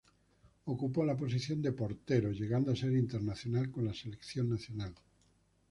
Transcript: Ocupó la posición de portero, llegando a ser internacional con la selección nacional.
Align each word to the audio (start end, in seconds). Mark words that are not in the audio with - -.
Ocupó 0.65 1.05
la 1.05 1.15
posición 1.15 1.61
de 1.61 1.73
portero, 1.73 2.31
llegando 2.31 2.71
a 2.71 2.75
ser 2.75 2.91
internacional 2.93 3.69
con 3.69 3.85
la 3.85 3.93
selección 3.93 4.49
nacional. 4.49 4.95